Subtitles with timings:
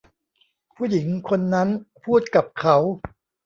[0.75, 1.69] ผู้หญิงคนนั้น
[2.03, 2.77] พูดกับเขา